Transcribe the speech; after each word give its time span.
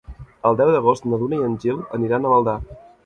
El 0.49 0.55
deu 0.61 0.71
d'agost 0.75 1.05
na 1.11 1.19
Duna 1.23 1.39
i 1.41 1.45
en 1.49 1.59
Gil 1.67 1.85
aniran 1.99 2.27
a 2.27 2.33
Maldà. 2.35 2.57